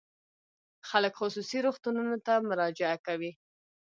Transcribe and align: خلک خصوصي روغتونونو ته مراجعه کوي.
خلک 0.89 1.13
خصوصي 1.19 1.57
روغتونونو 1.65 2.15
ته 2.25 2.33
مراجعه 2.49 2.97
کوي. 3.07 3.31